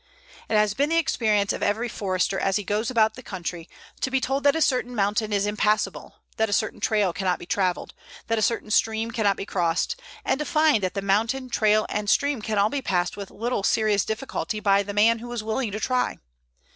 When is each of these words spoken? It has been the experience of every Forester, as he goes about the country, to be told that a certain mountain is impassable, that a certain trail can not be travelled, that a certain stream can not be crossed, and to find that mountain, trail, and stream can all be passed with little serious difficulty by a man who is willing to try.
It 0.49 0.55
has 0.55 0.73
been 0.73 0.89
the 0.89 0.97
experience 0.97 1.53
of 1.53 1.61
every 1.61 1.87
Forester, 1.87 2.39
as 2.39 2.55
he 2.55 2.63
goes 2.63 2.89
about 2.89 3.13
the 3.13 3.21
country, 3.21 3.69
to 3.99 4.09
be 4.09 4.19
told 4.19 4.43
that 4.45 4.55
a 4.55 4.59
certain 4.59 4.95
mountain 4.95 5.31
is 5.31 5.45
impassable, 5.45 6.15
that 6.37 6.49
a 6.49 6.53
certain 6.53 6.79
trail 6.79 7.13
can 7.13 7.25
not 7.25 7.37
be 7.37 7.45
travelled, 7.45 7.93
that 8.25 8.39
a 8.39 8.41
certain 8.41 8.71
stream 8.71 9.11
can 9.11 9.25
not 9.25 9.37
be 9.37 9.45
crossed, 9.45 10.01
and 10.25 10.39
to 10.39 10.45
find 10.45 10.81
that 10.81 11.03
mountain, 11.03 11.51
trail, 11.51 11.85
and 11.87 12.09
stream 12.09 12.41
can 12.41 12.57
all 12.57 12.69
be 12.71 12.81
passed 12.81 13.15
with 13.15 13.29
little 13.29 13.61
serious 13.61 14.03
difficulty 14.03 14.59
by 14.59 14.79
a 14.79 14.91
man 14.91 15.19
who 15.19 15.31
is 15.33 15.43
willing 15.43 15.71
to 15.71 15.79
try. 15.79 16.17